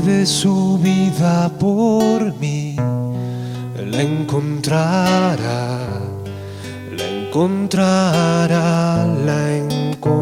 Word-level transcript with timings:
pierde 0.00 0.26
su 0.26 0.78
vida 0.78 1.50
por 1.58 2.34
mí, 2.38 2.76
la 2.76 4.02
encontrará, 4.02 5.78
la 6.96 7.06
encontrará, 7.06 9.06
la 9.06 9.56
encontrará. 9.56 10.16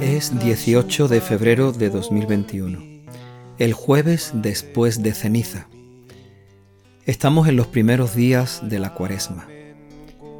Es 0.00 0.38
18 0.38 1.08
de 1.08 1.20
febrero 1.20 1.72
de 1.72 1.90
2021, 1.90 2.78
el 3.58 3.72
jueves 3.72 4.30
después 4.34 5.02
de 5.02 5.12
ceniza. 5.14 5.66
Estamos 7.06 7.48
en 7.48 7.56
los 7.56 7.66
primeros 7.66 8.14
días 8.14 8.60
de 8.62 8.78
la 8.78 8.94
cuaresma. 8.94 9.46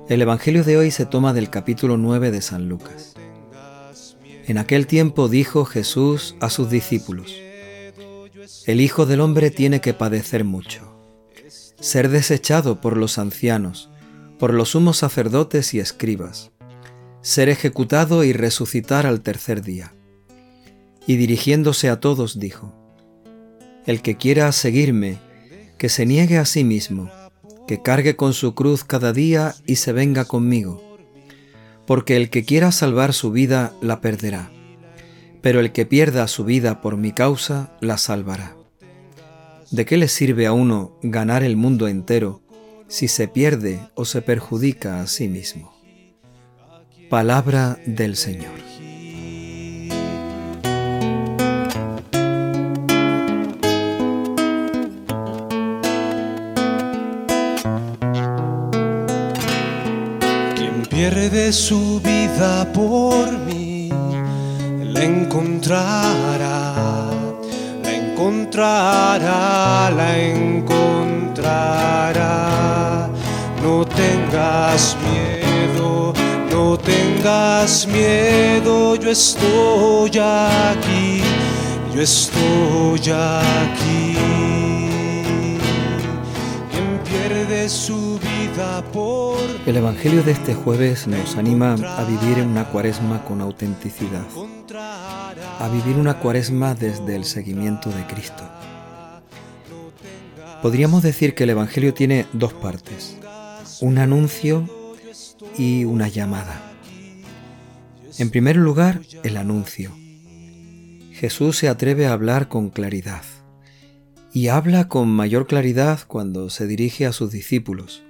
El 0.09 0.22
Evangelio 0.22 0.64
de 0.64 0.77
hoy 0.77 0.91
se 0.91 1.06
toma 1.06 1.32
del 1.32 1.50
capítulo 1.50 1.96
9 1.96 2.30
de 2.30 2.42
San 2.42 2.68
Lucas. 2.68 3.14
En 4.46 4.59
aquel 4.59 4.86
tiempo 4.86 5.28
dijo 5.28 5.64
Jesús 5.64 6.36
a 6.41 6.50
sus 6.50 6.70
discípulos, 6.70 7.34
El 8.66 8.80
Hijo 8.80 9.06
del 9.06 9.20
Hombre 9.20 9.50
tiene 9.50 9.80
que 9.80 9.95
padecer 9.95 10.45
mucho, 10.45 10.96
ser 11.80 12.08
desechado 12.08 12.80
por 12.80 12.96
los 12.96 13.19
ancianos, 13.19 13.91
por 14.38 14.52
los 14.52 14.70
sumos 14.70 14.98
sacerdotes 14.98 15.74
y 15.74 15.80
escribas 15.80 16.50
ser 17.24 17.48
ejecutado 17.48 18.22
y 18.22 18.34
resucitar 18.34 19.06
al 19.06 19.22
tercer 19.22 19.62
día. 19.62 19.94
Y 21.06 21.16
dirigiéndose 21.16 21.88
a 21.88 21.98
todos 21.98 22.38
dijo, 22.38 22.74
El 23.86 24.02
que 24.02 24.19
quiera 24.19 24.52
seguirme, 24.52 25.19
que 25.84 25.90
se 25.90 26.06
niegue 26.06 26.38
a 26.38 26.46
sí 26.46 26.64
mismo, 26.64 27.10
que 27.68 27.82
cargue 27.82 28.16
con 28.16 28.32
su 28.32 28.54
cruz 28.54 28.84
cada 28.84 29.12
día 29.12 29.54
y 29.66 29.77
se 29.77 29.92
venga 29.92 30.24
conmigo. 30.24 30.82
Porque 31.86 32.16
el 32.16 32.30
que 32.30 32.46
quiera 32.46 32.72
salvar 32.72 33.12
su 33.12 33.32
vida 33.32 33.74
la 33.82 34.00
perderá, 34.00 34.50
pero 35.42 35.60
el 35.60 35.72
que 35.72 35.84
pierda 35.84 36.27
su 36.27 36.46
vida 36.46 36.80
por 36.80 36.96
mi 36.96 37.12
causa 37.12 37.77
la 37.82 37.98
salvará. 37.98 38.56
¿De 39.70 39.84
qué 39.84 39.98
le 39.98 40.08
sirve 40.08 40.46
a 40.46 40.55
uno 40.55 40.98
ganar 41.02 41.42
el 41.42 41.58
mundo 41.58 41.86
entero 41.86 42.40
si 42.88 43.06
se 43.06 43.28
pierde 43.28 43.78
o 43.94 44.06
se 44.06 44.22
perjudica 44.22 45.02
a 45.02 45.06
sí 45.06 45.28
mismo? 45.28 45.74
Palabra 47.10 47.78
del 47.84 48.16
Señor. 48.16 48.55
Pierde 61.10 61.52
su 61.52 62.00
vida 62.00 62.66
por 62.72 63.30
mí, 63.41 63.91
la 64.83 65.05
encontrará, 65.05 66.74
la 67.83 67.92
encontrará, 67.94 69.91
la 69.91 70.19
encontrará. 70.19 70.70
No 73.62 73.84
tengas 73.84 74.96
miedo 75.05 76.14
no 76.50 76.78
tengas 76.78 77.86
miedo, 77.86 78.94
yo 78.96 79.11
estoy 79.11 80.18
aquí, 80.18 81.20
yo 81.92 82.00
estoy 82.00 83.00
aquí. 83.11 84.53
Pierde 87.64 87.69
su 87.69 88.19
vida 88.19 88.85
por... 88.92 89.39
El 89.67 89.77
Evangelio 89.77 90.23
de 90.23 90.33
este 90.33 90.55
jueves 90.55 91.07
nos 91.07 91.36
anima 91.36 91.73
a 91.75 92.05
vivir 92.05 92.39
en 92.39 92.48
una 92.48 92.69
cuaresma 92.69 93.25
con 93.25 93.41
autenticidad, 93.41 94.27
a 95.58 95.69
vivir 95.69 95.97
una 95.97 96.19
cuaresma 96.19 96.74
desde 96.74 97.17
el 97.17 97.24
seguimiento 97.24 97.91
de 97.91 98.07
Cristo. 98.07 98.42
Podríamos 100.63 101.03
decir 101.03 101.35
que 101.35 101.45
el 101.45 101.51
Evangelio 101.51 101.95
tiene 101.95 102.27
dos 102.33 102.53
partes, 102.53 103.17
un 103.80 103.98
anuncio 103.98 104.69
y 105.57 105.85
una 105.85 106.08
llamada. 106.08 106.61
En 108.19 108.30
primer 108.30 108.57
lugar, 108.57 109.01
el 109.23 109.36
anuncio. 109.36 109.92
Jesús 111.13 111.57
se 111.57 111.69
atreve 111.69 112.07
a 112.07 112.13
hablar 112.13 112.48
con 112.48 112.70
claridad 112.70 113.23
y 114.34 114.48
habla 114.48 114.89
con 114.89 115.08
mayor 115.08 115.46
claridad 115.46 116.00
cuando 116.08 116.50
se 116.50 116.67
dirige 116.67 117.06
a 117.06 117.12
sus 117.12 117.30
discípulos. 117.30 118.02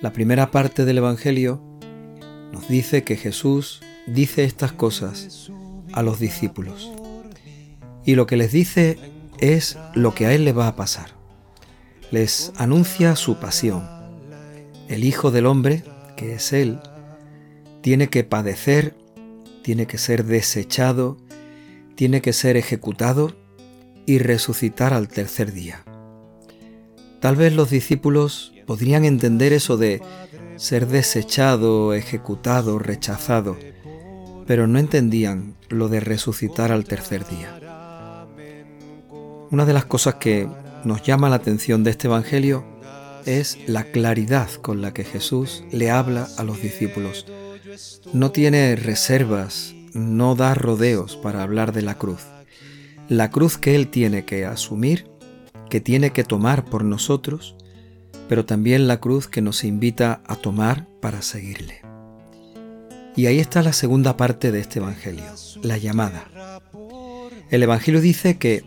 La 0.00 0.14
primera 0.14 0.50
parte 0.50 0.86
del 0.86 0.96
Evangelio 0.96 1.62
nos 2.52 2.66
dice 2.68 3.04
que 3.04 3.16
Jesús 3.16 3.82
dice 4.06 4.44
estas 4.44 4.72
cosas 4.72 5.52
a 5.92 6.02
los 6.02 6.18
discípulos 6.18 6.90
y 8.04 8.14
lo 8.14 8.26
que 8.26 8.38
les 8.38 8.50
dice 8.50 8.98
es 9.38 9.76
lo 9.94 10.14
que 10.14 10.24
a 10.24 10.32
Él 10.32 10.46
le 10.46 10.52
va 10.52 10.68
a 10.68 10.76
pasar. 10.76 11.10
Les 12.10 12.52
anuncia 12.56 13.14
su 13.14 13.36
pasión. 13.36 13.86
El 14.88 15.04
Hijo 15.04 15.30
del 15.30 15.44
Hombre 15.44 15.84
que 16.16 16.32
es 16.32 16.54
Él, 16.54 16.80
tiene 17.82 18.08
que 18.08 18.24
padecer, 18.24 18.96
tiene 19.62 19.86
que 19.86 19.98
ser 19.98 20.24
desechado, 20.24 21.18
tiene 21.94 22.22
que 22.22 22.32
ser 22.32 22.56
ejecutado 22.56 23.36
y 24.06 24.18
resucitar 24.18 24.94
al 24.94 25.08
tercer 25.08 25.52
día. 25.52 25.84
Tal 27.20 27.36
vez 27.36 27.54
los 27.54 27.70
discípulos 27.70 28.52
podrían 28.66 29.04
entender 29.04 29.52
eso 29.52 29.76
de 29.76 30.00
ser 30.56 30.86
desechado, 30.86 31.92
ejecutado, 31.92 32.78
rechazado, 32.78 33.56
pero 34.46 34.66
no 34.66 34.78
entendían 34.78 35.56
lo 35.68 35.88
de 35.88 36.00
resucitar 36.00 36.72
al 36.72 36.84
tercer 36.84 37.26
día. 37.26 38.26
Una 39.50 39.64
de 39.64 39.72
las 39.72 39.84
cosas 39.84 40.16
que 40.16 40.48
nos 40.84 41.02
llama 41.02 41.28
la 41.28 41.36
atención 41.36 41.84
de 41.84 41.90
este 41.90 42.06
Evangelio 42.06 42.64
es 43.24 43.58
la 43.66 43.84
claridad 43.84 44.48
con 44.62 44.82
la 44.82 44.94
que 44.94 45.04
Jesús 45.04 45.64
le 45.72 45.90
habla 45.90 46.28
a 46.38 46.44
los 46.44 46.62
discípulos. 46.62 47.26
No 48.12 48.30
tiene 48.30 48.76
reservas, 48.76 49.74
no 49.94 50.34
da 50.36 50.54
rodeos 50.54 51.16
para 51.16 51.42
hablar 51.42 51.72
de 51.72 51.82
la 51.82 51.96
cruz. 51.96 52.22
La 53.08 53.30
cruz 53.30 53.56
que 53.56 53.76
Él 53.76 53.86
tiene 53.86 54.24
que 54.24 54.46
asumir, 54.46 55.06
que 55.70 55.80
tiene 55.80 56.10
que 56.10 56.24
tomar 56.24 56.64
por 56.64 56.82
nosotros, 56.82 57.54
pero 58.28 58.44
también 58.44 58.88
la 58.88 58.98
cruz 58.98 59.28
que 59.28 59.42
nos 59.42 59.62
invita 59.62 60.22
a 60.26 60.34
tomar 60.34 60.88
para 61.00 61.22
seguirle. 61.22 61.82
Y 63.14 63.26
ahí 63.26 63.38
está 63.38 63.62
la 63.62 63.72
segunda 63.72 64.16
parte 64.16 64.50
de 64.50 64.58
este 64.58 64.80
Evangelio, 64.80 65.24
la 65.62 65.78
llamada. 65.78 66.28
El 67.48 67.62
Evangelio 67.62 68.00
dice 68.00 68.38
que 68.38 68.64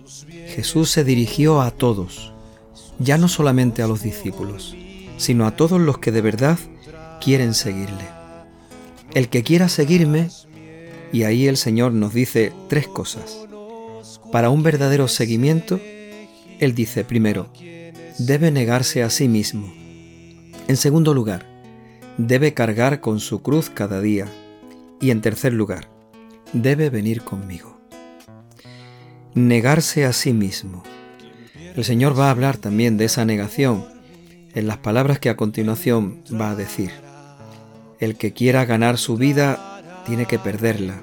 Jesús 0.47 0.89
se 0.89 1.03
dirigió 1.03 1.61
a 1.61 1.71
todos, 1.71 2.33
ya 2.97 3.17
no 3.17 3.27
solamente 3.27 3.83
a 3.83 3.87
los 3.87 4.01
discípulos, 4.01 4.73
sino 5.17 5.45
a 5.47 5.55
todos 5.57 5.81
los 5.81 5.97
que 5.97 6.13
de 6.13 6.21
verdad 6.21 6.57
quieren 7.19 7.53
seguirle. 7.53 8.07
El 9.13 9.27
que 9.27 9.43
quiera 9.43 9.67
seguirme, 9.67 10.29
y 11.11 11.23
ahí 11.23 11.47
el 11.47 11.57
Señor 11.57 11.91
nos 11.91 12.13
dice 12.13 12.53
tres 12.69 12.87
cosas. 12.87 13.48
Para 14.31 14.49
un 14.51 14.61
verdadero 14.61 15.07
seguimiento, 15.07 15.79
Él 16.59 16.75
dice 16.75 17.03
primero, 17.03 17.51
debe 18.19 18.51
negarse 18.51 19.01
a 19.01 19.09
sí 19.09 19.27
mismo. 19.27 19.73
En 20.67 20.77
segundo 20.77 21.15
lugar, 21.15 21.45
debe 22.17 22.53
cargar 22.53 22.99
con 22.99 23.19
su 23.19 23.41
cruz 23.41 23.71
cada 23.71 24.01
día. 24.01 24.27
Y 25.01 25.11
en 25.11 25.21
tercer 25.21 25.53
lugar, 25.53 25.87
debe 26.53 26.89
venir 26.89 27.21
conmigo. 27.23 27.79
Negarse 29.33 30.05
a 30.05 30.13
sí 30.13 30.33
mismo. 30.33 30.83
El 31.75 31.83
Señor 31.83 32.19
va 32.19 32.27
a 32.27 32.31
hablar 32.31 32.57
también 32.57 32.97
de 32.97 33.05
esa 33.05 33.25
negación 33.25 33.85
en 34.53 34.67
las 34.67 34.77
palabras 34.77 35.19
que 35.19 35.29
a 35.29 35.37
continuación 35.37 36.21
va 36.29 36.51
a 36.51 36.55
decir. 36.55 36.91
El 37.99 38.15
que 38.15 38.33
quiera 38.33 38.65
ganar 38.65 38.97
su 38.97 39.17
vida 39.17 40.01
tiene 40.05 40.25
que 40.25 40.37
perderla. 40.37 41.01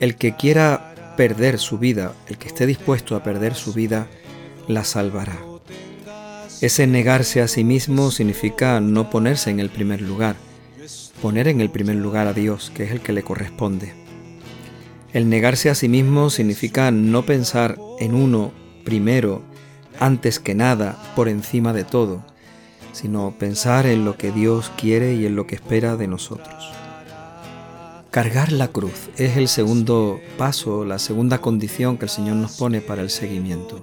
El 0.00 0.14
que 0.16 0.36
quiera 0.36 0.87
perder 1.18 1.58
su 1.58 1.78
vida, 1.78 2.14
el 2.28 2.38
que 2.38 2.46
esté 2.46 2.64
dispuesto 2.64 3.16
a 3.16 3.24
perder 3.24 3.56
su 3.56 3.72
vida, 3.72 4.06
la 4.68 4.84
salvará. 4.84 5.36
Ese 6.60 6.86
negarse 6.86 7.42
a 7.42 7.48
sí 7.48 7.64
mismo 7.64 8.12
significa 8.12 8.78
no 8.78 9.10
ponerse 9.10 9.50
en 9.50 9.58
el 9.58 9.68
primer 9.68 10.00
lugar, 10.00 10.36
poner 11.20 11.48
en 11.48 11.60
el 11.60 11.70
primer 11.70 11.96
lugar 11.96 12.28
a 12.28 12.34
Dios, 12.34 12.70
que 12.72 12.84
es 12.84 12.92
el 12.92 13.00
que 13.00 13.12
le 13.12 13.24
corresponde. 13.24 13.94
El 15.12 15.28
negarse 15.28 15.70
a 15.70 15.74
sí 15.74 15.88
mismo 15.88 16.30
significa 16.30 16.92
no 16.92 17.26
pensar 17.26 17.76
en 17.98 18.14
uno 18.14 18.52
primero 18.84 19.42
antes 19.98 20.38
que 20.38 20.54
nada, 20.54 21.02
por 21.16 21.28
encima 21.28 21.72
de 21.72 21.82
todo, 21.82 22.24
sino 22.92 23.34
pensar 23.36 23.86
en 23.86 24.04
lo 24.04 24.16
que 24.16 24.30
Dios 24.30 24.70
quiere 24.76 25.14
y 25.14 25.26
en 25.26 25.34
lo 25.34 25.48
que 25.48 25.56
espera 25.56 25.96
de 25.96 26.06
nosotros. 26.06 26.72
Cargar 28.10 28.52
la 28.52 28.68
cruz 28.68 29.10
es 29.18 29.36
el 29.36 29.48
segundo 29.48 30.20
paso, 30.38 30.84
la 30.84 30.98
segunda 30.98 31.42
condición 31.42 31.98
que 31.98 32.06
el 32.06 32.10
Señor 32.10 32.36
nos 32.36 32.56
pone 32.56 32.80
para 32.80 33.02
el 33.02 33.10
seguimiento. 33.10 33.82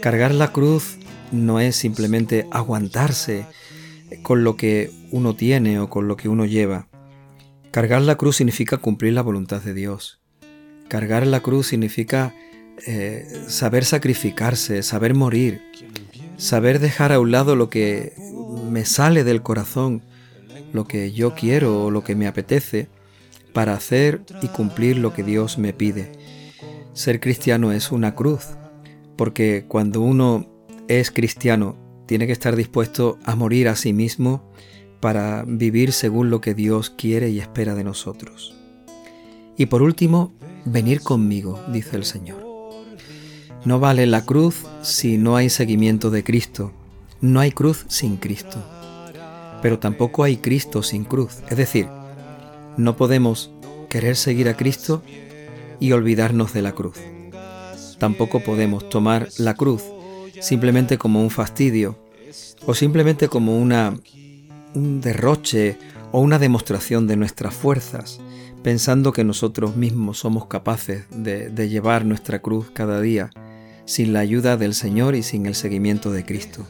Cargar 0.00 0.34
la 0.34 0.52
cruz 0.52 0.98
no 1.32 1.58
es 1.58 1.74
simplemente 1.74 2.46
aguantarse 2.50 3.46
con 4.22 4.44
lo 4.44 4.56
que 4.56 4.90
uno 5.10 5.34
tiene 5.34 5.80
o 5.80 5.88
con 5.88 6.06
lo 6.06 6.16
que 6.16 6.28
uno 6.28 6.44
lleva. 6.44 6.88
Cargar 7.70 8.02
la 8.02 8.16
cruz 8.16 8.36
significa 8.36 8.76
cumplir 8.76 9.14
la 9.14 9.22
voluntad 9.22 9.62
de 9.62 9.72
Dios. 9.74 10.20
Cargar 10.88 11.26
la 11.26 11.40
cruz 11.40 11.68
significa 11.68 12.34
eh, 12.86 13.26
saber 13.48 13.84
sacrificarse, 13.84 14.82
saber 14.82 15.14
morir, 15.14 15.62
saber 16.36 16.78
dejar 16.78 17.12
a 17.12 17.20
un 17.20 17.30
lado 17.30 17.56
lo 17.56 17.70
que 17.70 18.12
me 18.70 18.84
sale 18.84 19.24
del 19.24 19.42
corazón, 19.42 20.02
lo 20.72 20.86
que 20.86 21.12
yo 21.12 21.34
quiero 21.34 21.84
o 21.84 21.90
lo 21.90 22.04
que 22.04 22.14
me 22.14 22.26
apetece, 22.26 22.88
para 23.52 23.74
hacer 23.74 24.22
y 24.42 24.48
cumplir 24.48 24.98
lo 24.98 25.12
que 25.12 25.22
Dios 25.22 25.58
me 25.58 25.72
pide. 25.72 26.12
Ser 26.92 27.20
cristiano 27.20 27.72
es 27.72 27.90
una 27.92 28.14
cruz, 28.14 28.46
porque 29.16 29.64
cuando 29.66 30.00
uno 30.00 30.48
es 30.88 31.10
cristiano 31.10 31.76
tiene 32.06 32.26
que 32.26 32.32
estar 32.32 32.56
dispuesto 32.56 33.18
a 33.24 33.36
morir 33.36 33.68
a 33.68 33.76
sí 33.76 33.92
mismo 33.92 34.50
para 35.00 35.44
vivir 35.46 35.92
según 35.92 36.30
lo 36.30 36.40
que 36.40 36.54
Dios 36.54 36.90
quiere 36.90 37.30
y 37.30 37.38
espera 37.38 37.74
de 37.74 37.84
nosotros. 37.84 38.54
Y 39.56 39.66
por 39.66 39.82
último, 39.82 40.32
venir 40.64 41.02
conmigo, 41.02 41.60
dice 41.72 41.96
el 41.96 42.04
Señor. 42.04 42.46
No 43.64 43.80
vale 43.80 44.06
la 44.06 44.24
cruz 44.24 44.66
si 44.82 45.18
no 45.18 45.36
hay 45.36 45.50
seguimiento 45.50 46.10
de 46.10 46.24
Cristo. 46.24 46.72
No 47.20 47.40
hay 47.40 47.50
cruz 47.50 47.84
sin 47.88 48.16
Cristo. 48.16 48.64
Pero 49.62 49.78
tampoco 49.78 50.24
hay 50.24 50.36
Cristo 50.36 50.82
sin 50.82 51.04
cruz. 51.04 51.38
Es 51.48 51.56
decir, 51.56 51.88
no 52.76 52.96
podemos 52.96 53.50
querer 53.88 54.16
seguir 54.16 54.48
a 54.48 54.56
Cristo 54.56 55.02
y 55.80 55.92
olvidarnos 55.92 56.52
de 56.52 56.62
la 56.62 56.72
cruz. 56.72 56.98
Tampoco 57.98 58.40
podemos 58.40 58.88
tomar 58.88 59.28
la 59.38 59.54
cruz 59.54 59.82
simplemente 60.40 60.98
como 60.98 61.20
un 61.20 61.30
fastidio 61.30 61.98
o 62.66 62.74
simplemente 62.74 63.28
como 63.28 63.58
una 63.58 63.94
un 64.74 65.00
derroche 65.00 65.78
o 66.12 66.20
una 66.20 66.38
demostración 66.38 67.06
de 67.06 67.16
nuestras 67.16 67.54
fuerzas, 67.54 68.20
pensando 68.62 69.12
que 69.12 69.24
nosotros 69.24 69.76
mismos 69.76 70.18
somos 70.18 70.46
capaces 70.46 71.04
de, 71.10 71.50
de 71.50 71.68
llevar 71.68 72.04
nuestra 72.04 72.40
cruz 72.40 72.70
cada 72.72 73.00
día 73.00 73.30
sin 73.84 74.12
la 74.12 74.20
ayuda 74.20 74.56
del 74.56 74.74
Señor 74.74 75.14
y 75.14 75.22
sin 75.22 75.46
el 75.46 75.54
seguimiento 75.54 76.12
de 76.12 76.24
Cristo. 76.24 76.66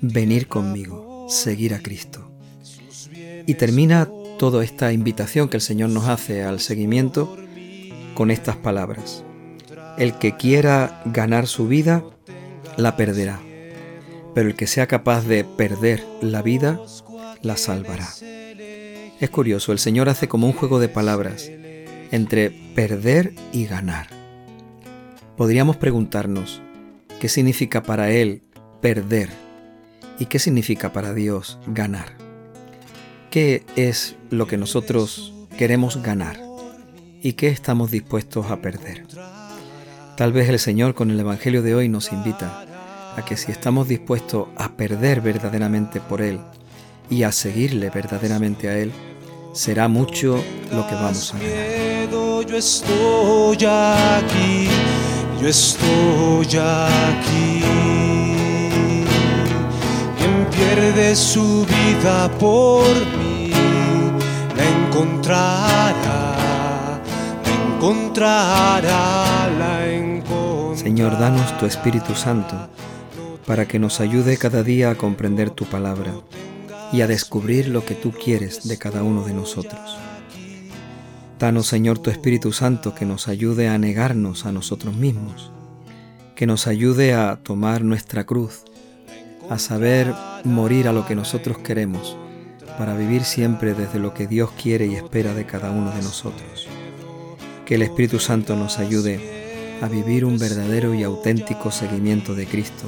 Venir 0.00 0.48
conmigo, 0.48 1.11
seguir 1.28 1.74
a 1.74 1.80
Cristo. 1.80 2.30
Y 3.46 3.54
termina 3.54 4.08
toda 4.38 4.64
esta 4.64 4.92
invitación 4.92 5.48
que 5.48 5.56
el 5.56 5.60
Señor 5.60 5.90
nos 5.90 6.08
hace 6.08 6.42
al 6.42 6.60
seguimiento 6.60 7.36
con 8.14 8.30
estas 8.30 8.56
palabras. 8.56 9.24
El 9.98 10.18
que 10.18 10.36
quiera 10.36 11.02
ganar 11.06 11.46
su 11.46 11.68
vida, 11.68 12.04
la 12.76 12.96
perderá. 12.96 13.40
Pero 14.34 14.48
el 14.48 14.54
que 14.54 14.66
sea 14.66 14.86
capaz 14.86 15.26
de 15.26 15.44
perder 15.44 16.04
la 16.20 16.42
vida, 16.42 16.80
la 17.42 17.56
salvará. 17.56 18.08
Es 19.20 19.30
curioso, 19.30 19.72
el 19.72 19.78
Señor 19.78 20.08
hace 20.08 20.28
como 20.28 20.46
un 20.46 20.52
juego 20.52 20.80
de 20.80 20.88
palabras 20.88 21.50
entre 22.10 22.50
perder 22.74 23.34
y 23.52 23.66
ganar. 23.66 24.08
Podríamos 25.36 25.76
preguntarnos, 25.76 26.60
¿qué 27.20 27.28
significa 27.28 27.82
para 27.82 28.10
Él 28.10 28.42
perder? 28.80 29.41
¿Y 30.18 30.26
qué 30.26 30.38
significa 30.38 30.92
para 30.92 31.14
Dios 31.14 31.58
ganar? 31.66 32.16
¿Qué 33.30 33.64
es 33.76 34.16
lo 34.30 34.46
que 34.46 34.56
nosotros 34.56 35.32
queremos 35.56 36.02
ganar? 36.02 36.38
¿Y 37.22 37.34
qué 37.34 37.48
estamos 37.48 37.90
dispuestos 37.90 38.50
a 38.50 38.60
perder? 38.60 39.06
Tal 40.16 40.32
vez 40.32 40.48
el 40.48 40.58
Señor 40.58 40.94
con 40.94 41.10
el 41.10 41.18
Evangelio 41.18 41.62
de 41.62 41.74
hoy 41.74 41.88
nos 41.88 42.12
invita 42.12 42.66
a 43.16 43.24
que 43.24 43.36
si 43.36 43.50
estamos 43.50 43.88
dispuestos 43.88 44.48
a 44.56 44.72
perder 44.72 45.20
verdaderamente 45.20 46.00
por 46.00 46.20
Él 46.20 46.40
y 47.08 47.22
a 47.22 47.32
seguirle 47.32 47.90
verdaderamente 47.90 48.68
a 48.68 48.78
Él, 48.78 48.92
será 49.52 49.88
mucho 49.88 50.42
lo 50.70 50.86
que 50.86 50.94
vamos 50.94 51.34
a 51.34 51.38
ganar. 51.38 51.82
Yo 52.48 52.58
estoy 52.58 53.56
aquí, 53.64 54.68
yo 55.40 55.48
estoy 55.48 56.58
aquí. 56.58 58.11
Pierde 60.64 61.16
su 61.16 61.66
vida 61.66 62.30
por 62.38 62.86
mí, 63.18 63.50
la 64.56 64.86
encontrará, 64.86 65.92
la 67.44 67.74
encontrará, 67.74 69.50
la. 69.58 69.72
Señor, 70.76 71.18
danos 71.18 71.56
tu 71.58 71.66
Espíritu 71.66 72.14
Santo 72.14 72.68
para 73.46 73.66
que 73.66 73.78
nos 73.78 74.00
ayude 74.00 74.36
cada 74.36 74.62
día 74.62 74.90
a 74.90 74.94
comprender 74.94 75.50
tu 75.50 75.64
palabra 75.64 76.12
y 76.92 77.02
a 77.02 77.06
descubrir 77.06 77.68
lo 77.68 77.84
que 77.84 77.94
tú 77.94 78.10
quieres 78.12 78.66
de 78.66 78.78
cada 78.78 79.02
uno 79.02 79.24
de 79.24 79.32
nosotros. 79.32 79.96
Danos, 81.38 81.66
Señor, 81.66 81.98
tu 81.98 82.10
Espíritu 82.10 82.52
Santo 82.52 82.94
que 82.94 83.04
nos 83.04 83.28
ayude 83.28 83.68
a 83.68 83.78
negarnos 83.78 84.46
a 84.46 84.52
nosotros 84.52 84.96
mismos, 84.96 85.50
que 86.34 86.46
nos 86.46 86.66
ayude 86.66 87.14
a 87.14 87.36
tomar 87.36 87.82
nuestra 87.82 88.24
cruz, 88.24 88.64
a 89.48 89.58
saber 89.58 90.14
morir 90.44 90.88
a 90.88 90.92
lo 90.92 91.06
que 91.06 91.14
nosotros 91.14 91.58
queremos, 91.58 92.16
para 92.78 92.94
vivir 92.94 93.24
siempre 93.24 93.74
desde 93.74 93.98
lo 93.98 94.14
que 94.14 94.26
Dios 94.26 94.50
quiere 94.60 94.86
y 94.86 94.94
espera 94.94 95.34
de 95.34 95.46
cada 95.46 95.70
uno 95.70 95.90
de 95.90 96.02
nosotros. 96.02 96.68
Que 97.66 97.76
el 97.76 97.82
Espíritu 97.82 98.18
Santo 98.18 98.56
nos 98.56 98.78
ayude 98.78 99.78
a 99.80 99.88
vivir 99.88 100.24
un 100.24 100.38
verdadero 100.38 100.94
y 100.94 101.02
auténtico 101.02 101.70
seguimiento 101.70 102.34
de 102.34 102.46
Cristo, 102.46 102.84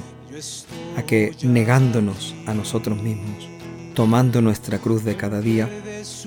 a 0.97 1.03
que 1.03 1.35
negándonos 1.43 2.35
a 2.47 2.55
nosotros 2.55 3.03
mismos, 3.03 3.49
tomando 3.95 4.41
nuestra 4.41 4.79
cruz 4.79 5.05
de 5.05 5.17
cada 5.17 5.41
día, 5.41 5.69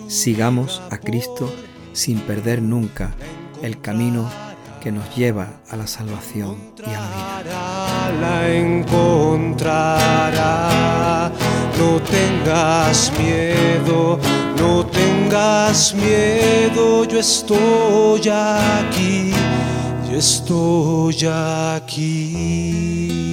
sigamos 0.07 0.81
a 0.89 0.97
Cristo 0.97 1.53
sin 1.94 2.19
perder 2.19 2.62
nunca 2.62 3.15
el 3.62 3.81
camino 3.81 4.29
que 4.79 4.91
nos 4.91 5.15
lleva 5.15 5.47
a 5.69 5.75
la 5.75 5.88
salvación 5.88 6.57
y 6.79 6.94
a 6.94 7.00
la 7.00 7.41
vida. 7.44 8.12
La 8.21 8.56
encontrará. 8.56 10.68
No 11.77 12.01
tengas 12.01 13.12
miedo, 13.19 14.18
no 14.57 14.83
tengas 14.88 15.94
miedo, 15.94 17.06
yo 17.06 17.19
estoy 17.19 18.27
aquí, 18.27 19.31
yo 20.09 20.18
estoy 20.18 21.27
aquí. 21.27 23.26